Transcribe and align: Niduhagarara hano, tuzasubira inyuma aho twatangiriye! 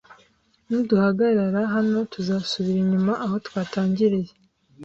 Niduhagarara 0.67 1.61
hano, 1.75 1.97
tuzasubira 2.11 2.77
inyuma 2.85 3.13
aho 3.23 3.35
twatangiriye! 3.45 4.31